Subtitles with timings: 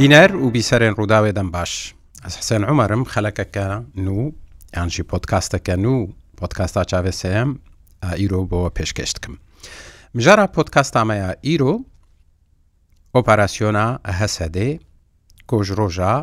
[0.00, 1.72] بینەر و بیسەرێن ڕووداوێدەم باش
[2.24, 3.66] ئەس حسێن عمەرم خەلەکەکە
[4.06, 4.16] نو
[4.76, 5.94] یانجی پۆتکاستەکە نو
[6.40, 7.50] پۆتکاستا چاوێسەیەم
[8.20, 9.34] ئیرۆ بۆ پێشکەشتکم
[10.16, 11.72] مژارە پۆتکاستامەیە ئیرۆ
[13.14, 13.86] ئۆپاراسیۆنا
[14.20, 14.68] هەسەدێ
[15.50, 16.14] کۆژ ڕۆژە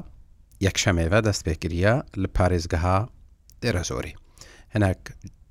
[0.68, 2.98] یەکشەمێوە دەست پێکریە لە پارێزگەها
[3.62, 4.16] دێرە زۆری
[4.74, 5.00] هەنک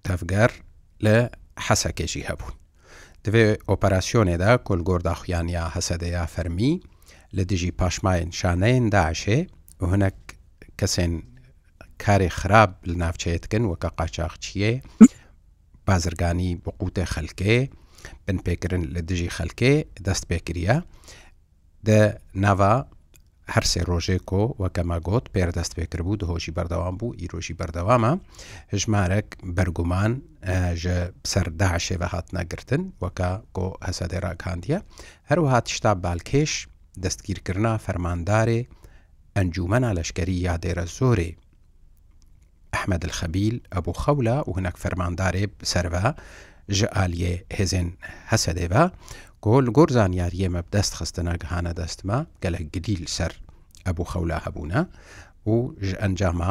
[0.07, 0.51] تەفگەر
[1.05, 1.17] لە
[1.67, 2.55] حەسەکێکی هەبوون
[3.25, 6.75] دەوێ ئۆپەراسیۆنێدا کۆلگۆرداخیانیا هەسەدەیە فەرمی
[7.37, 9.39] لە دژی پاشماین شانەیەن داعشێ
[9.93, 10.19] هەنەک
[10.81, 11.13] کەسێن
[12.05, 14.73] کاری خراپ لە ناوچەیەتکن وەکە قاچاقچیە
[15.87, 17.57] بازرگانی بقوتە خەلکێ
[18.27, 19.73] بن پێکردن لە دژی خەلکێ
[20.07, 20.77] دەست پێکریە
[21.87, 22.01] دە
[22.45, 22.75] ناوا
[23.55, 28.13] هەر سێ ڕۆژێک و وەکەمە گوت پێردەست پێکرد بوو دهۆژی بەردەوام بوو ئیرۆژی بەردەوامە
[28.83, 30.13] ژمارەك بەرگومان
[31.33, 34.79] سەرداعشێ بە هات نەگرتن وەکە گۆ هەسەدێراکاندیە
[35.31, 36.53] هەروەها تشتا بالکێش
[37.05, 38.61] دەستگیرکردنا فەرماندارێ
[39.37, 41.31] ئەنجومەنا لەشکری یادێرە زۆرێ
[42.73, 46.09] ئەحمەد الخەبیل ئەبوو خەولە و هەنەک فەرماندارێ سەرە
[46.79, 47.89] ji aliyê hêzên
[48.31, 48.85] hesedê ve
[49.45, 53.33] ku li gor zanyariyê me dest xistina gihana destma gelek gidîl ser
[53.91, 54.83] ebû xewla hebûne
[55.53, 55.55] û
[55.87, 56.51] ji encama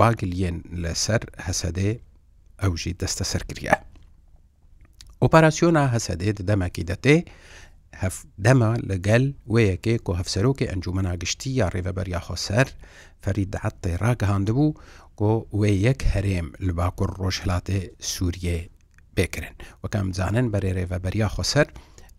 [0.00, 1.90] wagiliyên li ser hesedê
[2.66, 3.76] ew jî deste serkiriye.
[5.26, 7.16] Operasyona hesedê di demekî de tê
[8.46, 12.66] دەما لەگەل وەیەکێک و هەفسەرۆکی ئەنجومەناگشتی یا ڕێڤەبەریا خۆسەر
[13.22, 14.76] فەرید دەعات تێڕاگەهاندبوو
[15.20, 17.80] کۆ وێ یەک هەرێم لە باکوور ڕۆژهلاتێ
[18.12, 18.58] سووریێ
[19.16, 21.66] بکرن وەکەم زانن بەرێ ڕێڤەبەریا خۆسەر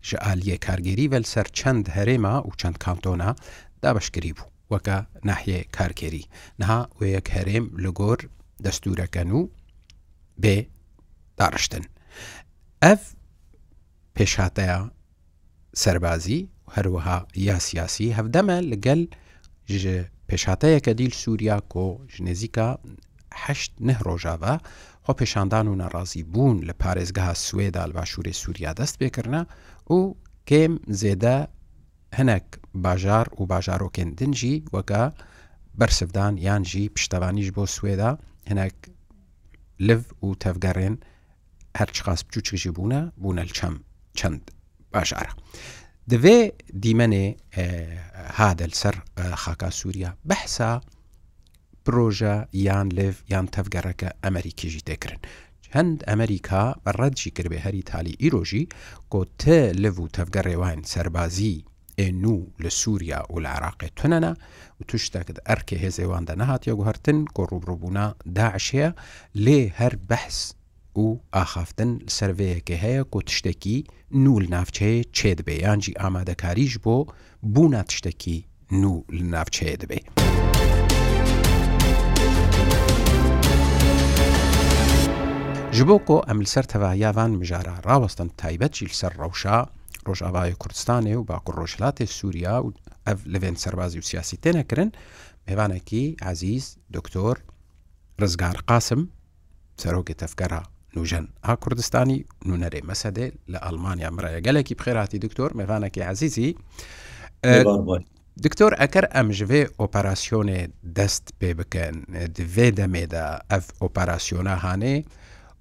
[0.07, 3.29] ژە ئالیە کارگەری بەل سەر چەند هەرێما و چەند کانتۆنا
[3.81, 4.97] دابشکری بوو وەکە
[5.29, 6.23] ناحیێ کارکێری
[6.59, 8.19] نها وەیەک هەرێم لە گۆر
[8.65, 9.41] دەستورەکەن و
[10.43, 10.57] بێ
[11.39, 11.85] داڕشتن
[12.83, 13.01] ئەف
[14.15, 14.77] پێشاتەیە
[15.83, 16.39] سەربازی
[16.75, 19.01] هەروەها یا سیاسی هەفدەمە لەگەل
[20.29, 24.53] پێشاتەیەکە دیل سووریا کۆ ژنێزیکەهشت نه ڕۆژاوە
[25.05, 29.41] خۆ پێشاندان و ناڕازی بوون لە پارێزگەها سوێدا باشووری سووریا دەست پێکردە
[29.93, 29.97] و
[30.49, 31.37] کێم زێدە
[32.17, 32.47] هەنەک
[32.85, 35.03] باژار و باژارۆکێن دنجی وەکە
[35.79, 38.11] بەرسفدان یانجی پشتەوانیش بۆ سوێدا
[38.49, 38.77] هەنەک
[39.87, 40.95] لڤ و تەفگەڕێن
[41.79, 43.73] هەرچ خاص بچوچکژی بوونە بوونە چەم
[44.19, 44.43] چەند
[44.95, 45.31] باشارە
[46.11, 46.37] دەوێ
[46.83, 47.27] دیمەنێ
[48.39, 48.95] هادە سەر
[49.41, 50.71] خاکا سووریا بەحسا
[51.85, 52.35] پرۆژە
[52.67, 55.21] یان لێڤ یان تەفگەڕەکە ئەمریکیژی دەکردن
[55.75, 56.63] هەند ئەمریکا
[56.99, 58.69] ڕەتجی کردێ هەری تالی ئیرۆژی
[59.13, 61.55] کۆتە لەڤ و تەفگەڕێوان سەربازی
[61.99, 64.31] ئێنو لە سووریا و لە عراقی تونەنە
[64.77, 68.07] و توشتەکت ئەرکە هێزێواندا نەهاتیە گوهرتن کۆ ڕوبڕبوونا
[68.37, 68.89] داعشەیە
[69.45, 70.39] لێ هەر بەحس
[71.01, 73.77] و ئاخافتن سرڤەیەکی هەیە کۆ تشتێکی
[74.23, 76.97] نول ناوچەیە چێ دەبێ یانجی ئامادەکاریش بۆ
[77.53, 78.37] بوونا تشتێکی
[78.81, 79.99] نول ناوچەیە دەبێ.
[85.79, 89.57] ji bo ku em li ser tevahiyavan mijara rawestin taybet jî li ser rewşa
[90.07, 92.67] Rojavayê Kurdistanê û bakur Rojhilatê Sûriya û
[93.11, 94.91] ev li vên serbazî û siyasî tê nekirin
[95.47, 97.35] mêvanekî ezîz doktor
[98.21, 99.01] Rizgar Qasim
[99.81, 100.63] serokê tevkera
[100.95, 102.17] نوژەن ها کوردستانی
[102.47, 106.49] نوونەرێ مەسەدێ لە ئەلمانیا مرە گەلێکی بخێراتی دکتۆر میغانەکی عزیزی
[108.45, 110.61] دکتۆر ئەکەر ئەمژێ ئۆپەراسسیۆنێ
[110.97, 111.95] دەست پێ بکەن
[112.35, 114.95] دوێ دەمێدا ئەف ئۆپەراسسیۆنە هاانێ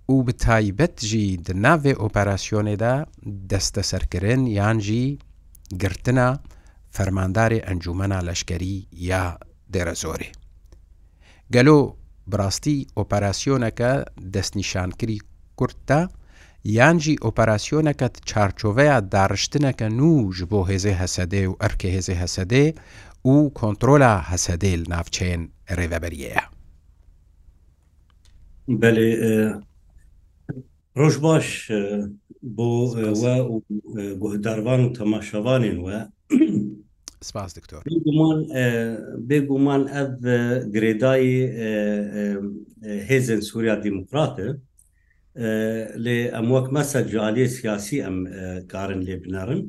[0.08, 2.94] و بتایبەت ژی دناوێ ئۆپەراسسیۆنێدا
[3.50, 5.04] دەستە سەرکردن یانجی
[5.82, 6.28] گرتنە
[6.96, 8.76] فەرمانداری ئەنجومەنا لەشکری
[9.10, 9.24] یا
[9.72, 10.30] دێرە زۆرێ
[11.54, 11.80] گەلۆ
[12.30, 13.92] بڕاستی ئۆپەراسیۆنەکە
[14.34, 15.18] دەستنیشانکری
[15.58, 16.00] کورتە
[16.76, 22.66] یانجی ئۆپەراسیۆنەکەت چارچۆڤەیە داڕشتنەکە نوژ بۆ هێزێ هەسەدێ و ئەرکە هێزێ هەسەدێ
[23.30, 25.40] و کۆنتترۆلا هەسەدێ لە ناوچێن
[25.78, 26.44] ڕێبەبەریەیە
[28.80, 29.10] بەێ
[30.98, 31.48] ڕۆژ باش
[32.56, 32.68] بۆ
[33.22, 33.34] وە
[34.22, 35.98] گوهداروان و تەماشەوانین وە
[37.28, 37.80] سپاس دکتۆر
[39.28, 40.10] بێگومان ئەv
[40.74, 41.36] گرێدایی
[43.08, 44.48] هێزن سووریا دیموکراتە
[46.04, 48.16] لێ ئەم وەک مەسە جاالیە سیاسی ئەم
[48.72, 49.62] کارن لێ بنەرن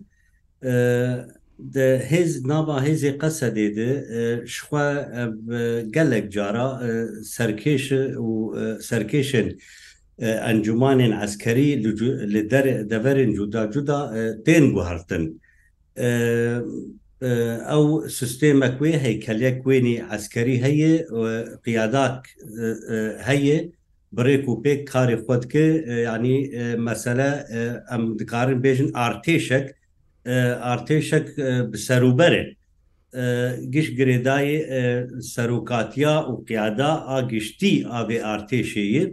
[2.12, 3.90] هێز نابا هێزی قەسە دێدە
[4.54, 4.88] شخوا
[5.96, 6.68] gelek cara
[7.36, 7.86] serkêş
[8.30, 8.30] û
[8.90, 9.50] serkêşin
[10.46, 11.70] ئەنجومانên ئەسkerî
[12.34, 12.42] li
[12.92, 14.00] deverên cuda cuda
[14.46, 15.24] tên guhertin.
[17.70, 17.84] ئەو
[18.20, 20.94] سستێمە کوێ هەیە کەلێک کوێنی ئەسکەری هەیە
[21.64, 22.20] پیاداک
[23.30, 23.60] هەیە
[24.16, 25.66] برێک و پێک کاری خۆت کە
[26.10, 26.38] ینی
[26.88, 27.30] مەسەلە
[27.90, 29.66] ئەم دکارن بێژن ئارتێشک
[30.66, 31.28] ئارتێشک
[31.88, 32.44] سەروبەرێ
[33.74, 34.50] گشت گرێدای
[35.34, 39.06] سەرۆکاتیا و قیادا ئاگشتی ئاێ ئارتێشەیە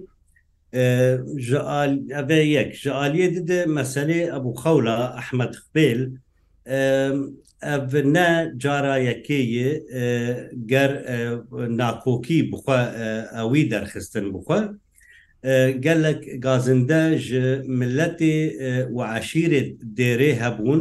[2.16, 6.00] ئەێ یەک ژعالیە ددە مەسلێ ئەبوو خەولا ئەحمد خبێل
[8.04, 9.70] ne cara yekêyê
[10.66, 10.92] ger
[11.78, 12.80] nakokî bixwe
[13.54, 14.58] wî derxistin bixwe
[15.86, 17.44] gelek gazinde ji
[17.80, 18.36] milletê
[18.96, 19.62] û eşîrê
[19.98, 20.80] dêrê hebûn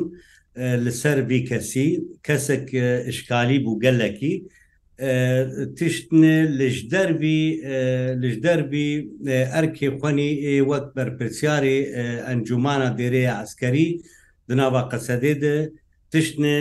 [0.86, 1.88] li ser vî kesî
[2.28, 2.66] kesek
[3.12, 4.33] işkalî bû gelekî
[5.78, 7.42] tiştine li ji dervî
[8.22, 8.88] li ji dervî
[9.62, 10.30] erkê xwenî
[10.72, 11.78] wek berpirsyarê
[12.33, 13.88] encumana dêrêya eskerî
[14.48, 15.56] di nava qesedê de
[16.16, 16.58] تشتێ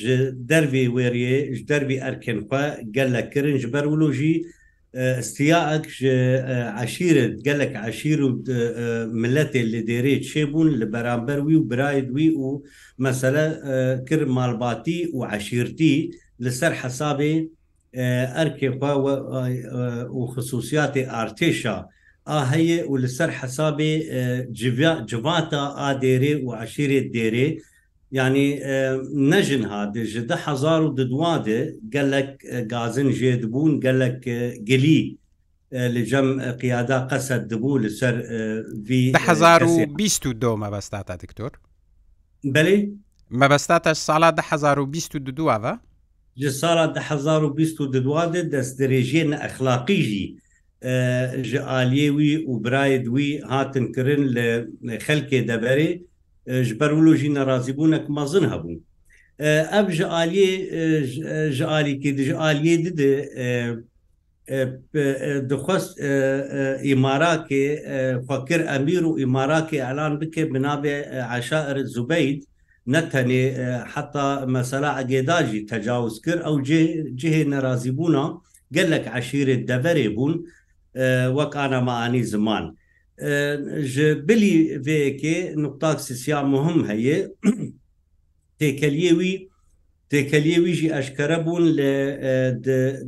[0.00, 0.10] ji
[0.50, 2.64] dervê wêriyê ji dervî erkin xwe
[2.96, 4.34] gelek kirin ji ber wilo jî
[5.22, 6.16] استیاک ji
[6.84, 8.28] eşîret gelek eşîr û
[9.22, 12.48] milletê li dêrê çêbûn li beramber wî û birayet wî û
[13.04, 13.46] mesele
[14.08, 15.94] kir malbatî û eşîrtî
[16.44, 17.34] li ser hesabê
[18.42, 18.92] erkê xwe
[20.18, 21.78] û xصوصiyatê artêşa,
[22.52, 23.92] هەیە و لەسەر حسابێ
[25.10, 27.48] جڤاتا ئادێرێ و عشیرێت دێرێ
[28.12, 28.60] yani
[29.12, 32.30] nejin hadir ji de hezar û didwadê gelek
[32.70, 34.22] gazin jê dibûn gelek
[34.68, 35.16] gelî
[35.72, 36.28] li cem
[36.60, 38.14] qiyada qesed dibû li ser
[38.88, 41.50] vî hezar û bîst û do mebestata diktor
[42.44, 42.94] Belê
[43.30, 45.72] mebestata sala de hezar û bîst û didu ve
[46.36, 50.24] ji sala de hezar û bîst û didwadê dest dirêjên exlaqî jî
[51.50, 54.48] ji aliyê wî û birayê wî hatin kirin li
[55.06, 55.90] xelkê deberê,
[56.46, 58.78] ji berolojî nerazîbûnek mezin hebûn.
[59.80, 60.52] Ev ji aliyê
[61.50, 63.12] ji alîkê ji aliyê dide
[65.50, 65.98] dixwast
[66.92, 67.64] îmarakê
[68.28, 70.96] fakir emîr û îmarakê elan bike binavê
[71.38, 72.42] eşaer zubeyd
[72.86, 73.44] ne tenê
[73.94, 76.56] heta mesela egêda jî tecawuz kir ew
[77.22, 78.34] cihê nerazîbûna
[78.72, 80.46] gelek eşîrê deverê bûn
[81.36, 82.76] wek ana maanî ziman.
[83.84, 87.18] ji bilî vêkê nuqtak sisiya muhim heye
[88.60, 89.34] têkeliye wî
[90.10, 91.94] têkeliye wî jî eşkere bûn li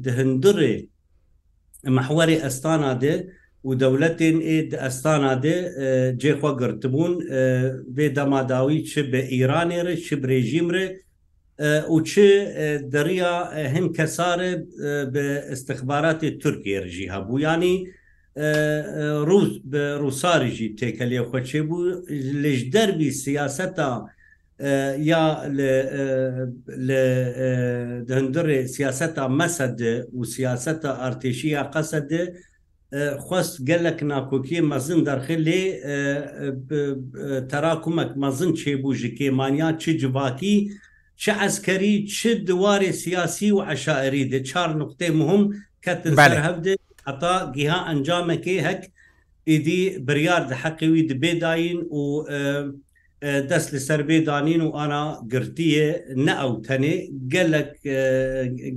[0.04, 0.76] di hindirê
[1.96, 3.14] mehwerê estana de
[3.68, 5.54] û dewletên ê di estana de
[6.22, 7.12] cêxwa girtibûn
[7.96, 10.86] vê demadawî çi bi îranê re çi birêjîm re
[11.94, 12.30] û çi
[12.92, 14.52] deriya hin kesare
[15.14, 17.76] bi istixbaratê Türkiye jî hebû yanî,
[19.28, 21.80] ڕوز بە ڕووساریژی تێکە لێ خۆچێ بوو
[22.42, 23.90] لەش دەربی سیاسەتا
[25.10, 25.24] یا
[28.16, 29.78] هەندڕێ سیاسەتا مەسەد
[30.18, 32.10] و سیاسەتا ئارتێشی یا قەسەد
[33.26, 35.62] خواست gelek nakokiyê mezin derxê lê
[37.50, 40.54] tera kumek mezin çêbû ji kêmaniya çi civakî
[41.22, 45.42] çi ezkerî çi diwarê siyasî û eşaerî de çar nuqtê muhim
[45.84, 46.16] ketin
[46.46, 46.74] hevdi
[47.06, 48.82] heta giha encamekê hek
[49.46, 52.02] êdî biryar di heqê wî dibê dayîn û
[53.50, 55.88] dest li serbê danîn û ana girtiye
[56.26, 56.96] ne ew tenê
[57.34, 57.70] gelek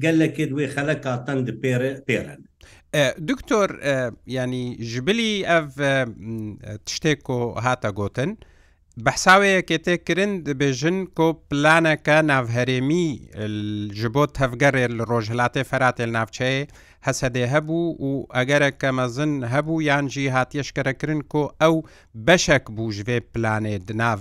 [0.04, 2.40] gelekê wê xeleka ten dipêre pêren.
[3.30, 3.70] دکتۆر
[4.38, 5.68] ینی ژبلی ئەv
[6.86, 8.38] tiştêk و هاتە gotin,
[9.06, 13.07] بەحساوەیەکێ تێکردن دەبێژن کۆ پلانەکە ناوهرێمی
[14.00, 16.62] ji بۆ تەفگەڕێ لە ڕۆژهلاتێ فەراتێ ناوچەیە
[17.07, 21.76] هەسەدێ هەبوو و ئەگەرە کەمەزن هەبوو یانجی هاتیشکەرەکردن کۆ ئەو
[22.28, 24.19] بەشێک بوو ژێ پلانێ ناو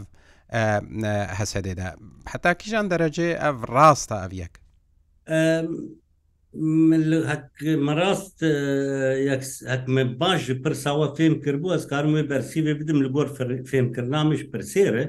[1.39, 1.89] هەسەدێدا
[2.33, 4.55] حتا کیژان دەرەجێ ئەف ڕاستە ئەڤەک
[7.87, 8.39] مەڕاست
[9.71, 13.29] ئەکمە باش پرساوە فێم کردبوو ئەس کارمە بەرسیێ بدم لە گۆر
[13.71, 15.05] فێمکردنامش پرسێرە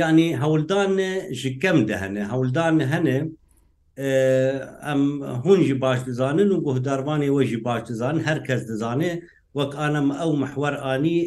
[0.00, 0.92] ینی هەولدان
[1.40, 3.18] ji kem de hene hewldan hene
[3.98, 5.02] ئەم
[5.42, 9.12] هون جی باش دزانن و گوهداروانی وەژی باش دزانن هەر کەس دزانێ
[9.58, 11.18] وەک ئانم ئەو محوەرانی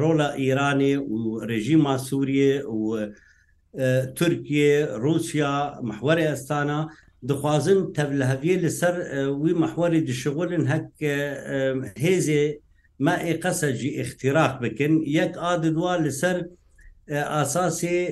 [0.00, 2.84] ڕۆلە ئیرانێ و ڕێژیما سووریێ و
[4.18, 4.72] تورکیە
[5.04, 5.54] رووسیا
[5.90, 6.80] محوەری ئەستانە
[7.28, 8.94] دخوازن تەبلهەویە لەسەر
[9.42, 10.90] وی محوەری دشغلن هەک
[12.04, 12.44] هێزێ
[13.04, 16.36] ما ئێ قەسەجی اختیراق بکن یەک ئادوا لەسەر
[17.08, 18.08] ئاساسی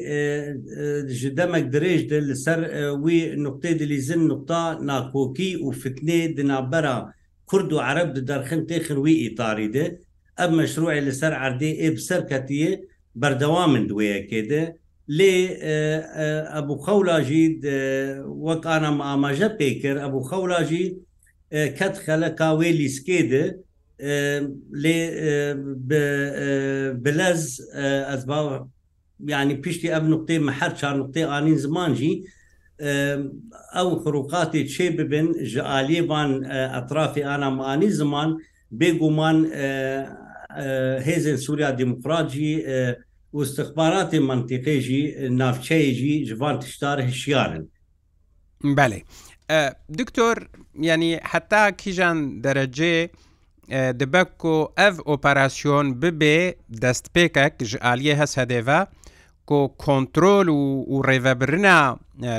[1.09, 2.61] ji demek dirêj de li ser
[3.05, 7.15] wî nuqtê dilîzin nuqta nakokî û fitnê dinabera
[7.47, 10.01] Kurd û Arab di derxin têxin wî îtarî de
[10.39, 12.81] ev meşruê li ser erdê ê bi ser ketiye
[13.17, 14.77] berdewamin wêyekê de
[15.09, 15.35] lê
[16.63, 17.45] Ebu xewla jî
[18.49, 20.99] wek anam amaje pêkir Ebu xewla jî
[21.79, 23.45] ket xeleka wê lîskê de
[24.83, 24.99] lê
[27.05, 27.61] bilez
[28.15, 28.27] ez
[29.25, 32.25] يعني پشتی ئەم نقطەی مەحر چار نقطەی ئاین زمانجی
[33.77, 36.33] ئەو خروقاتی چێ ببن ji عالیێبان
[36.75, 38.31] ئەطرافی ئانامانی زمان
[38.81, 39.37] بێگومان
[41.07, 42.53] هێزن سووریا دموکراجی
[43.33, 45.03] و استخباراتی منتیقێژی
[45.41, 47.65] ناوچەیەژی جوان تشتار هشیارن.
[48.77, 48.99] بەێ.
[49.99, 50.37] دکتۆر
[50.91, 52.97] ینی حتا کیژان دەرەجێ
[54.01, 56.39] دبەک و ئەڤ ئۆپەراسیۆن ببێ
[56.83, 58.81] دەستپێکەك ژ عالیە هەس هەدێڤە
[59.51, 61.79] کۆ کۆنتترۆل و ڕێڤەبرنا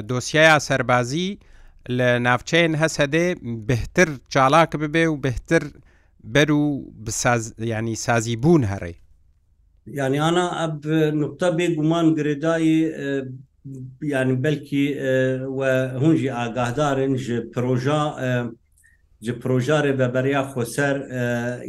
[0.10, 1.30] دۆسیایە سەربازی
[1.98, 3.28] لە ناوچەین هەسەدێ
[3.70, 5.64] بهتر چالاک ببێ و بهتر
[6.34, 6.64] بەر و
[7.72, 8.94] ینی سازی بوون هەڕێ
[9.98, 10.78] یانیانە ئەب
[11.24, 12.78] نقطە بێگومان گرێدایی
[14.14, 14.86] ینی بەلکی
[16.02, 18.04] هونجی ئاگادارن ji پرۆژا
[19.26, 20.96] ji پرۆژارێ بەبەریا خۆسەر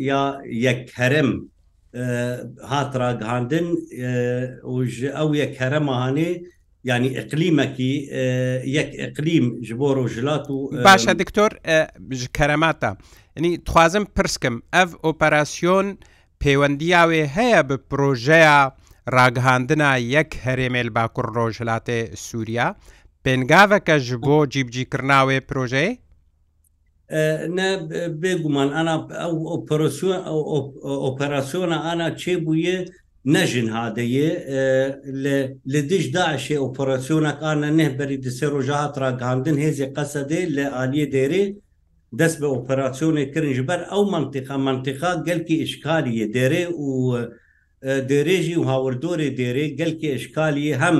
[0.08, 0.22] یا
[0.66, 1.30] یەکهرم
[1.94, 3.66] هاتراگهاندن
[5.16, 6.30] ئەو یەک هەرەمەهانێ
[6.90, 7.94] ینی ئەقلیمەکی
[8.78, 10.56] یەک ئەقلیم ji بۆ ڕۆژلات و
[10.88, 11.50] باشە دکتۆر
[12.20, 12.90] ji کەرەماتە
[13.42, 15.86] نی توازم پرسکم ئەف ئۆپەراسیۆن
[16.42, 18.58] پەیوەندیاوێ هەیە بە پرۆژەیە
[19.16, 22.68] ڕاگەهاندنا یەک هەرێمێل باکوڕ ڕۆژهلاتێ سووریا
[23.24, 25.92] پێنگاوەکە ji بۆ جیبجیکردناوێ پرۆژەیە
[28.22, 28.68] بێگومان
[31.04, 32.76] ئۆپەراسسیۆنە ئانا چێ بووە
[33.34, 34.28] نەژن هادەیە
[35.72, 41.44] لە دش داعشێ ئۆپەراسسیۆنەکانە نەهبەری دسێ ڕۆژە هاتراگاندن هێزی قەسەدێ لە عالیە دێرێ
[42.18, 46.86] دەست بە ئۆپەراسسیۆنێ کرنج بەر ئەو منتیقا منتیقا گەلکی ئشکالیە دێرێ و
[48.10, 50.98] دێرێژی و هاوردۆرێ دێرێ گەلکی ئشکالیە هەم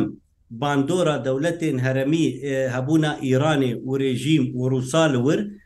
[0.61, 2.27] باندۆرە دەولەتێن هەرەمی
[2.75, 5.62] هەبوونا ئیرانی و رێژیم و ڕووسالور و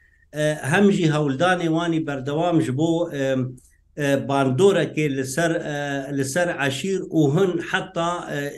[0.70, 2.92] هەمژی هەولدانێ وانی بەردەوام ji بۆ
[4.28, 5.52] باندۆرەکێ لەسەر
[6.18, 8.10] لەسەر عشیر و هەن حتا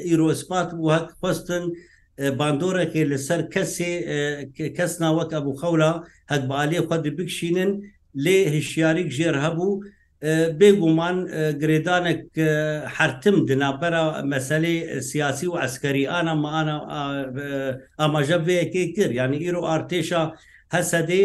[0.08, 1.64] ئیرۆسپات بوو هەک پستن
[2.40, 3.92] باندۆرەکێ لەسەر کەسێ
[4.76, 5.92] کەس ناوەک ئەبوو خەولا
[6.32, 7.70] هەک بەعالیە خود بکشینن
[8.24, 9.80] لێ هشیاریک ژێر هەبوو
[10.58, 11.16] بێگومان
[11.62, 12.22] گرێدانێک
[12.96, 14.78] حرتم دنابەرە مەسلەی
[15.10, 16.76] سیاسی و ئەسکەریانە ماانە
[18.00, 20.22] ئاماژە بەیەکی کرد یعنی ئیرۆ ئارتێشە
[20.74, 21.24] هەسەدێ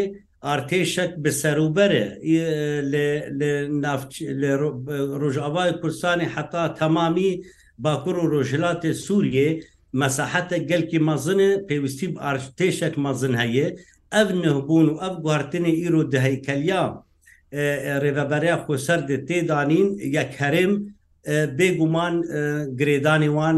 [0.49, 2.05] ئارتێشک بە سەروبەرە
[5.21, 7.31] ڕۆژاوای کوردستانی حتا تەمامی
[7.83, 9.49] باکوور و ڕۆژلاتی سووریێ
[10.01, 13.67] مەساحتە گەلکی مەزنە پێویستی ئارتێشک مەزن هەیە
[14.13, 16.83] ئەف نهبوون و ئەف گواردنی ئیر و دهیکەلیا
[18.03, 20.73] ڕێبەبەریا خۆسەر تێدانین یەک هەرم
[21.57, 22.15] بێگومان
[22.79, 23.57] گرێدانی وان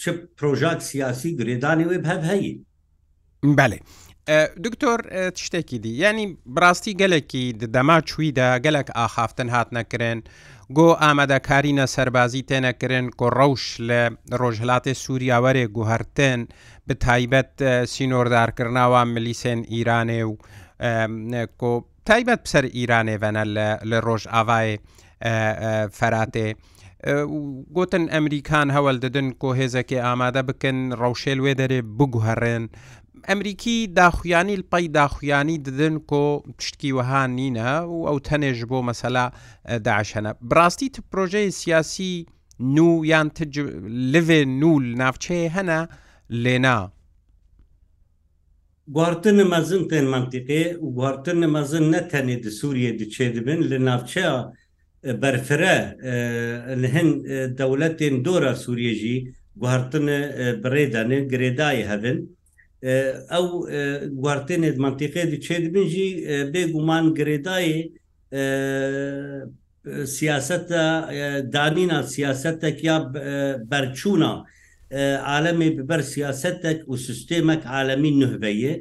[0.00, 0.04] چ
[0.38, 2.54] پرۆژات سیاسی گرێدانی وێب هەب هەیە.
[3.58, 3.78] بەێ.
[4.64, 5.00] دکتۆر
[5.34, 10.18] شتێکی دی ینی بڕاستی گەلێکی دەما چویدا گەلک ئاخافتن هات نەکرێن
[10.76, 14.00] گۆ ئامادەکاری نەسەربازی تێنەکردن کۆ ڕەوش لە
[14.40, 16.40] ڕۆژهلاتی سووریاوەرێ گوهرتن
[16.88, 17.52] بە تایبەت
[17.92, 20.32] سینۆردارکردناوە ملیسێن ئیرانێ و
[21.60, 21.72] کۆ
[22.08, 23.44] تایبەت پسەر ئیرانێڤەنە
[23.90, 24.76] لە ڕۆژ ئاوایێ
[25.98, 26.48] فەراتێ.
[27.76, 32.64] گوتن ئەمریکان هەوڵ دەدن کۆ هێزەکێ ئامادە بکەن ڕەوشێل وێ دەرێ بگوهڕێن
[33.28, 39.24] ئەمریکی داخویانی پای داخویانی ددن کۆ پشتکی وەها نینە و ئەو تەنێژ بۆ مەسەلا
[39.86, 42.26] داعشەنە بڕاستی پرۆژەی سیاسی
[42.60, 43.28] نو یان
[44.12, 45.88] لێ نول ناوچەیە هەنا
[46.30, 46.78] لێنا.
[48.94, 54.34] گواردن مەزن پێ منتیقێ و گواردن مەزن نەتەنێ د سووریە دچێ دبن لە ناوچەیە
[55.20, 55.76] بەرفرە
[56.94, 57.08] هەن
[57.60, 59.16] دەولەتێن دۆرە سووریێژی
[59.60, 60.06] گواردن
[60.62, 62.18] بڕێدانێ گرێدای هەبن،
[63.32, 63.46] ئەو
[64.22, 66.08] گوارتێنێت منتیقێتی چێبنجی
[66.52, 67.76] بێگومان گرێدایی
[70.16, 70.84] سیاستە
[71.54, 72.96] دانینا سیاستێک یا
[73.70, 74.32] بەرچوونا
[75.30, 78.74] عالەمی ببەر سیاستێک و سیستێمەک عالەمی نوهبەیە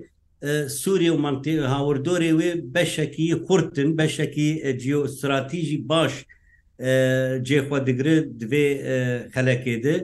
[0.82, 4.50] سووریە و منتی هاوردۆری وێ بەشێکی قورتن بەشێکی
[4.82, 6.14] جیۆستراتیژی باش
[7.48, 8.68] جێخوا دەگرێت دوێ
[9.34, 9.96] خەلەکێدە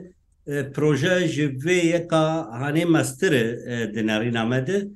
[0.46, 3.32] proje ji vê yeka hanê mestir
[3.94, 4.88] dinarîname di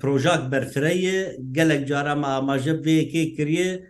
[0.00, 3.86] projak berfireyê gelek cara me amaje vêkê kiriye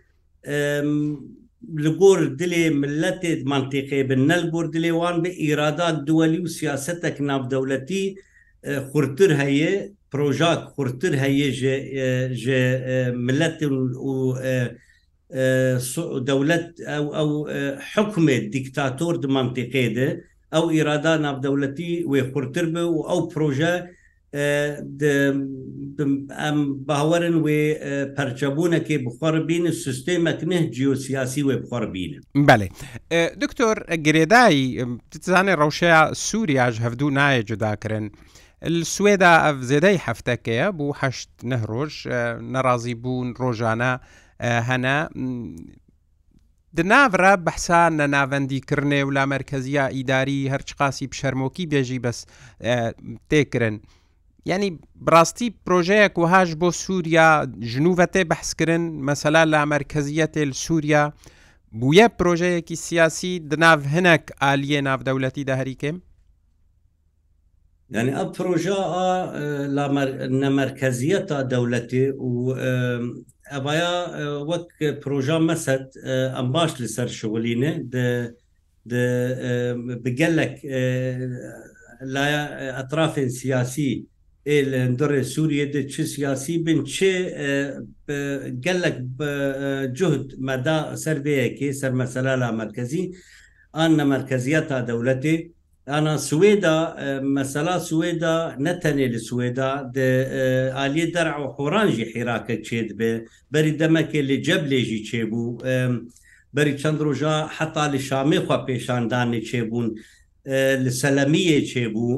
[1.77, 7.19] li gor dilê milletê mantiqê bin nel gor dilê wan bi îradak duelî û siyasetek
[7.19, 8.15] navdewletî
[8.91, 11.75] xurtir heye projak xurtir heye ji
[13.15, 13.61] millet
[15.31, 17.49] û dewlet ew ew
[17.95, 23.73] hukmê diktator di mantiqê de ئەو ئیرادا نابدەولەتی وێ خورتر بە و ئەو پرۆژە
[26.41, 26.57] ئەم
[26.89, 27.61] باوەرن وێ
[28.15, 32.11] پەرچەبوونەکێ بخواڕبین سستێمەکنه جیۆسیاسی وێ بخواڕبین
[32.47, 32.67] بەێ
[33.43, 34.63] دکتۆر گرێدایی
[35.23, 38.05] تزانێ ڕەوشەیە سووریاژ هەفتوو نایە جوداکردن.
[38.93, 41.93] سوێدا ئەف زێدەی هەفتەکەیە بوو هەشت نەهڕۆژ
[42.53, 43.91] نەڕازی بوون ڕۆژانە
[44.69, 44.97] هەنا
[46.77, 52.19] دناڕە بەحسان لە ناوەندیکردێ و لا مرکزیە ئیداری هەرچ قاسی پشەرمۆکی بێژی بەس
[53.29, 53.75] تێکرن.
[54.45, 54.69] یعنی
[55.05, 57.29] بڕاستی پرۆژەیەک وهاش بۆ سووریا
[57.71, 61.03] ژنووەتێ بەحسکردن مەسەلا لا مرکزیە تێل سووریا
[61.79, 65.97] بویە پرۆژەیەکی سیاسی دناو هەنەک ئالیە ناودەولەتی داهریکێم؟
[67.97, 68.71] Yani a proje
[69.03, 69.07] a
[70.41, 72.31] la merkeziyeta devleti û
[73.53, 73.93] ئەباە
[74.51, 74.67] وەک
[75.01, 75.85] پرۆژە مەسەد
[76.35, 77.73] ئەم باش لەسەر شولینە
[80.03, 80.53] بگەلك
[82.15, 82.41] لایە
[82.77, 83.91] ئەطرافێن سیاسی
[84.49, 87.15] ئێندڕێ سووریە د چ سیاسی بن چێ
[88.65, 88.97] گەلك
[89.97, 93.03] جهد مەدا سەرێەکی سەر مەسەلا لا مرکزی
[93.77, 95.37] ئەن نەمەرکزیە تا دەولەتی
[95.89, 101.25] ana Swêda mesela Swêda ne tenê li Swêda de aliyê der
[101.57, 105.43] horan jî hêrake çê dibe berî demekê lê ceblê jî çêbû
[106.55, 109.87] berî çend roja heta li Şamê xwa pêşandanê çêbûn
[110.83, 112.09] li selemiyê çêbû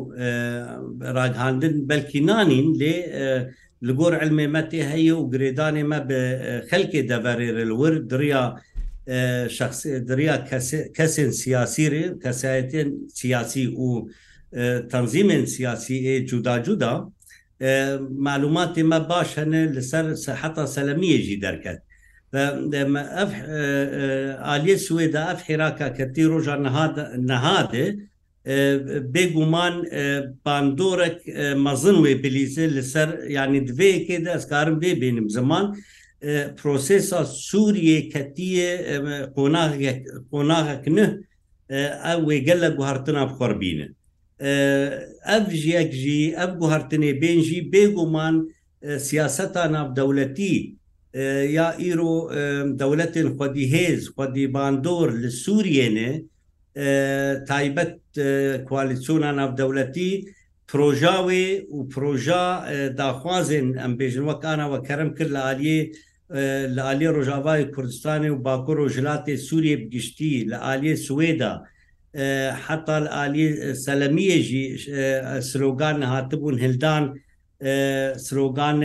[1.15, 2.93] raghandin belkînanîn lê
[3.83, 6.15] li gor elmê me tê heye û girêdanê me bi
[6.69, 8.55] xelkê deverê li wir diriya
[10.09, 10.35] دریا
[10.97, 12.89] کەسێن سیاسیێ کەسایەتێن
[13.19, 14.07] سیاسی و
[14.91, 15.97] تەنزیمێن سیاسی
[16.29, 16.93] جوداجودا
[18.27, 21.79] معلوماتی مە باش هەنێ لەسەر سەحتا سەلمیەژی دەرکات
[24.47, 26.55] ئالیە سوێدا ئەف حێراکە کەتی ڕۆژە
[27.29, 27.85] نەهادێ
[29.13, 29.75] بێگومان
[30.45, 31.17] باندۆرەك
[31.65, 35.65] مەزن وێ بلیزە لەسەر ینی دوێ کێدا ئەسکارم بێ بێنم زمان
[36.59, 38.71] پرۆسسا سووریە کەتیە
[40.31, 41.05] قۆناغەکنە
[42.05, 43.91] ئەو وێگەل لە گوهارتنا بخۆربینن
[45.29, 48.35] ئەف ژیەک ژی ئەف گوهارتنێ بێنژی بێگومان
[49.07, 50.55] سیاستا ناودەولەتی
[51.57, 52.15] یا ئیرۆ
[52.81, 56.11] دەولەتن خودی هێز خودی باندۆر لە سووریێنێ
[57.50, 57.93] تایبەت
[58.67, 60.09] کوالیچۆنا ناودەولەتی
[60.69, 62.46] پرۆژاوێ و پرۆژا
[63.01, 65.79] داخوازن ئەم بێژنوەکانەوە کەرم کرد لە عالیە
[66.75, 71.53] لە عالی ڕۆژاوای کوردستانی و باکۆ ڕۆژلاتی سووریە بگشتی لە عالیە سوێدا
[72.65, 73.48] حتا عالی
[73.85, 74.65] سەلەمیەژی
[75.50, 77.03] سرۆگان هاتبوون هلدان
[78.25, 78.77] سرۆگان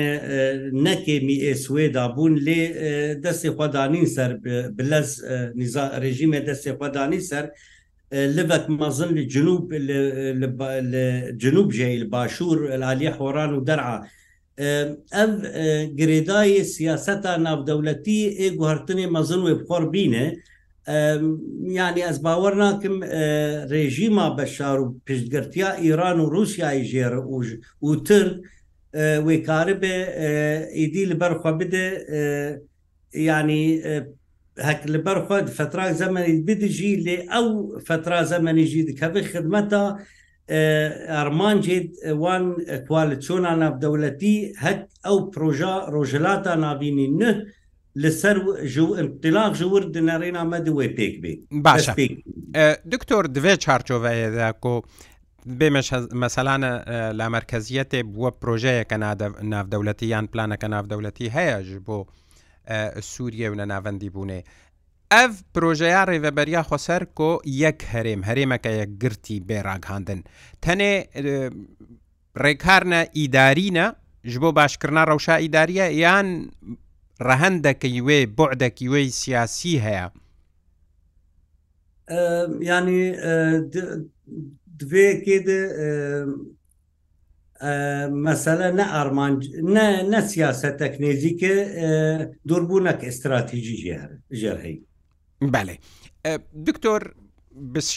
[0.87, 2.61] نەکێمی ئێسوێدا بوون لێ
[3.25, 4.31] دەستی خۆدانین سەر
[4.77, 5.11] بلەس
[6.03, 7.45] ڕێژیمە دەستی خۆدانی سەر
[8.37, 9.63] لبك مازن لجنوب
[11.43, 13.99] جنوب جاي الباشور العالية حوران ودرعا
[14.59, 14.89] ev
[15.97, 20.37] girêdayê siyaseta navdewletî ê guhartinê mezin wê bixor bîne
[21.73, 23.03] yani ez bawer nakim
[23.71, 27.15] rejîma beşar û piştgirtiya İran û Rusyayê jêr
[27.83, 28.41] û tir
[28.95, 29.97] wê karibe
[30.83, 31.85] êdî li berxwa bide
[33.15, 33.83] yani
[34.59, 37.49] hek li berxwa fetrak zemenî bidijî lê ew
[37.89, 40.01] fetra zemenî jî dikeve xidmeta
[40.55, 42.45] ئەرمانجێت وان
[42.87, 47.31] کوال چۆنا ناودەوڵەتی هەک ئەو پرۆژا ڕۆژلاتا نابینی نه
[48.03, 48.37] لەسەر
[48.99, 51.33] ئەتلاق ژور دنەڕێنا مەدوێ پێک بێ
[51.67, 51.87] باش
[52.93, 54.73] دکتۆر دوێ چارچۆڤەیەدا کۆ
[55.59, 55.69] بێ
[56.25, 56.71] مەسەلانە
[57.19, 58.97] لا مرکزیەتێ بووە پرۆژەیەکە
[59.55, 61.99] ناودەوڵەتی یان پلانەکە ناودەوڵەتی هەیە ژ بۆ
[63.11, 64.41] سووریە و نە ناوەندی بوونێ.
[65.15, 67.31] ئەف پرۆژەیە ڕێڤەبەریا خۆسەر کۆ
[67.63, 70.21] یەک هەرێم هەرێمەکە یەک گرتی بێڕاگهاندن
[70.65, 70.93] تەنێ
[72.43, 73.87] ڕێکارنە ئیدارینە
[74.33, 76.29] ji بۆ باشکردنا ڕەوشا ئیداریە یان
[77.29, 80.07] ڕەهندەکەی وێ بۆعدەکی وەی سیاسی هەیە
[82.71, 83.03] ینی
[84.81, 85.61] دوێ کێدە
[88.27, 89.33] مەسەلە نە ئارمان
[90.13, 91.55] نە سیاست تەکنێزیکە
[92.49, 93.77] دووربوونەک ئستراتیژی
[94.41, 94.79] ژێر هەیە
[95.53, 95.75] بەێ
[96.67, 97.03] دکتۆر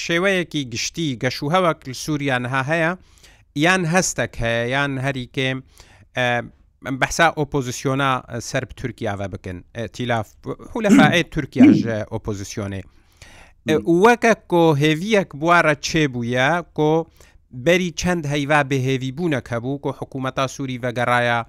[0.08, 2.92] شێوەیەکی گشتی گەشوهەوەک سووریانها هەیە
[3.64, 5.50] یان هەستێک هەیە یان هەریکێ
[7.02, 8.12] بەسا ئۆپۆزیسیۆنا
[8.50, 9.58] سرب تورکیاوە بکن
[9.94, 10.28] تیلاف
[10.72, 11.78] حولەفاعێت تورکیاژ
[12.14, 12.82] ئۆپۆزیسیۆنێ
[14.04, 16.48] وەکە کۆهێویەک بوارە چێبووە
[16.78, 16.92] کۆ
[17.66, 21.40] بەری چەند هەیوا بەهێوی بوونەکە بوو کۆ حکوومەتا سووری بەگەڕایە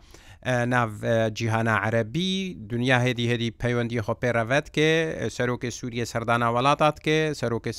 [0.46, 4.92] ناوجییهانا عەربی دنیا هێدی هێدی پەیوەندی خۆپێرەڤەت کێ
[5.37, 7.72] سەرۆکە سووریە سەردانا وڵاتات کێ سەرۆکە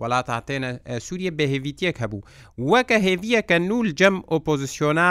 [0.00, 0.70] وڵات هاتێنە
[1.06, 2.22] سووریە بەهێویتیەک هەبوو
[2.72, 5.10] وەکە هێویەکە نول جەم ئۆپۆزیسیۆنا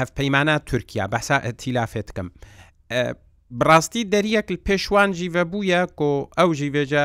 [0.00, 2.28] هەفپەیمانە تورکیا بەسا تیلافێتکەم.
[3.60, 7.04] بڕاستی دەریەک پێشوان ژیڤە بووە کۆ ئەو ژیڤێجە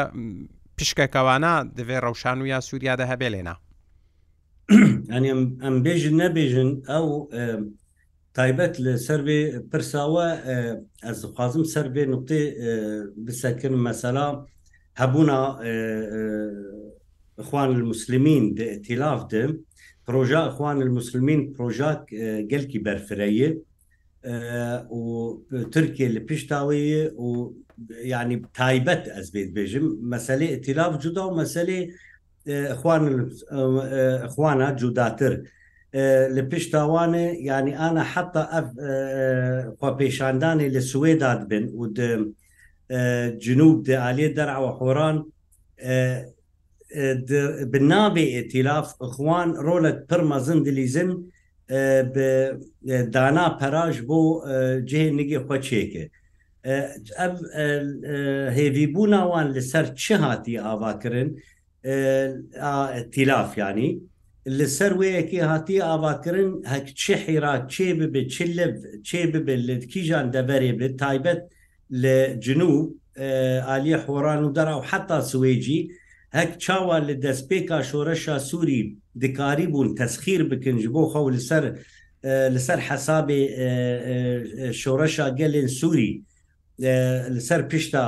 [0.78, 3.56] پشکەکەوانە دەوێ ڕەوشان و یا سووریادا هەبێ لێنا
[5.64, 7.08] ئەم بێژن نەبێژن ئەو
[8.38, 9.42] تایبەت لە سەرێ
[9.72, 10.28] پرساوە
[11.06, 12.42] ئەز خوازم سەر بێ نقطێ
[13.26, 14.28] بسەکرد مەسەلا
[15.02, 15.42] هەبوونا
[17.48, 18.46] خوان المسلمین
[18.86, 19.52] تیلافدم
[20.08, 22.02] پروژه خوان المسلمین پروژاک
[22.52, 23.50] gelkî berfireye
[24.98, 25.02] û
[25.74, 27.28] Tirkiye li piştaweye û
[28.14, 31.80] yani taybet ez bê dibêjim meselê tilaf cuda meselê
[32.82, 33.04] خوان
[34.34, 35.34] خوانا cudatir
[36.36, 38.44] لە پێشتاوانێ ینی ئاە حتا
[40.00, 41.84] پێشاندانی لە سوێداد بن و
[43.46, 45.18] جنوب د عالێ دەرعوە خۆران
[47.72, 51.10] بنابێ ئێتیلاف خوان ڕۆلت پر مەزن دلیزن
[53.16, 54.22] دانا پەراژ بۆ
[54.90, 56.06] جێ نگێ خۆچێکە.
[57.20, 57.36] ئەم
[58.58, 61.30] هێویبووناوان لەسەر چه هاتی ئاواکردن
[63.14, 63.90] تیلافیانی
[64.58, 68.22] لەسەر وەیەکی هاتی ئاواکردن هەک چه حیرا چێ ببێ
[69.08, 71.42] چێ ببێت لە کیژان دەبەرێ بێت تایبەت
[72.04, 72.86] لە جنوب
[73.68, 75.82] عالی حۆران و دەرا و حتا سوێجی
[76.38, 78.82] هەک چاوا لە دەستپێکا شۆرەشا سووری
[79.22, 81.64] دکاری بوون تەسخیر بکنج بۆ خەو لەسەر
[82.56, 83.42] لەسەر حەسابێ
[84.82, 86.12] شۆرەشا گەلێن سووری
[87.36, 88.06] لەسەر پشتا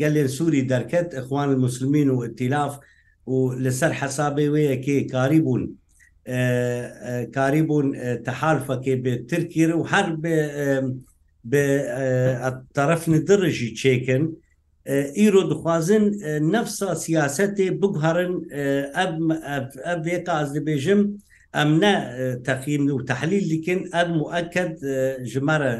[0.00, 2.82] گەلێن سووری دەرکەت ئەخوان المسلمین و ئتیلاف و
[3.26, 3.34] و
[3.64, 5.64] لەسەر حەسابێ وەیەکێ کاری بوون
[7.36, 7.86] کاری بوون
[8.26, 10.06] تەحالفەکێ بێتتر کرە و هەر
[11.50, 14.24] بەطرف درژی چێکن
[15.18, 16.04] ئیرۆ دخوازن
[16.54, 18.34] نەفسا سیاستێ بگهڕن
[20.06, 21.00] ئەێک ئاز دەبێژم
[21.56, 21.94] ئەم نە
[22.46, 24.72] تەقیم و تحلیل لیکن ئەم مؤکد
[25.32, 25.72] ژمارە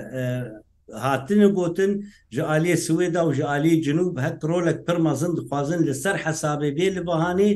[0.93, 1.93] هاتنە گوتن
[2.35, 6.69] ji aliyê Swêda û ji aliyê Cinûb hek rolek pir mezin dixwazin li ser hesabê
[6.79, 7.51] bê li bihanê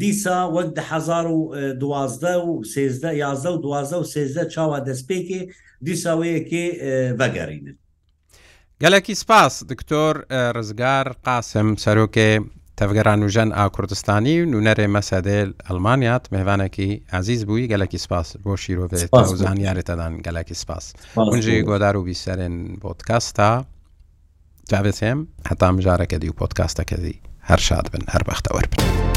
[0.00, 1.38] dîsa wek di hezar û
[1.80, 5.40] duwazde û sêzde yazde û duwazde û sêzde çawa destpêkê
[5.86, 6.64] dîsa wêyekê
[7.20, 7.78] vegerînin.
[8.80, 10.16] Gelekî spas Diktor
[10.58, 12.30] Rizgar Qasem serokê
[12.80, 20.54] تەفگەرانوژەن ئاکوردستانی و نوونەرێ مەسەدێل ئەلمانیات مێوانێکی ئازیز بووی گەلکی سپاس بۆ شیرۆڤێت زانیارێتەدان گەلکی
[20.62, 20.84] سپاس
[21.16, 23.50] منجی گۆدار و بیسەرێن بۆتکاستا
[24.70, 27.16] جاوێت هێم هەتام ژارەکەدی و پۆتکاستەکەدی
[27.48, 29.13] هەر شاد بن هەر بەختەوە بن.